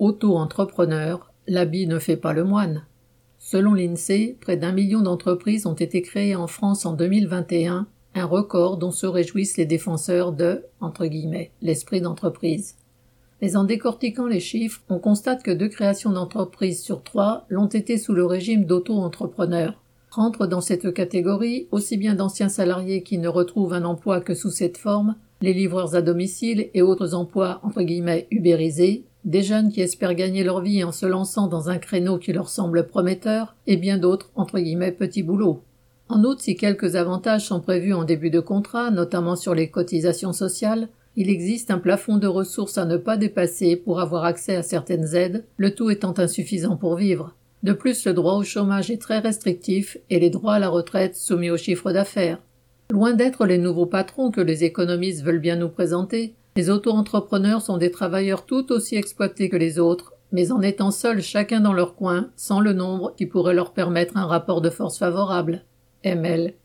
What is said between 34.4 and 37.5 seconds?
guillemets petits boulots. En outre, si quelques avantages